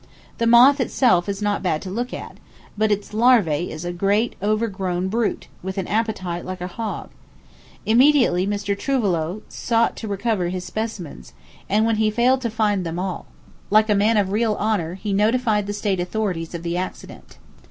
[0.39, 2.37] The moth itself is not bad to look at,
[2.75, 7.11] but its larvae is a great, overgrown brute, with an appetite like a hog.
[7.85, 8.75] Immediately Mr.
[8.75, 11.33] Trouvelot sought to recover his specimens,
[11.69, 13.27] and when he failed to find them all.
[13.69, 17.37] like a man of real honor, he notified the State authorities of the accident.